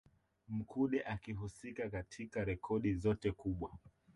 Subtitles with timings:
[0.49, 3.71] Mkude akihusika katika rekodi zote kubwa